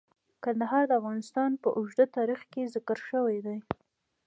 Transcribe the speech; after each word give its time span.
کندهار 0.43 0.83
د 0.87 0.91
افغانستان 0.99 1.51
په 1.61 1.69
اوږده 1.77 2.05
تاریخ 2.17 2.41
کې 2.51 2.69
ذکر 2.75 2.97
شوی 3.09 3.37
دی. 3.45 3.57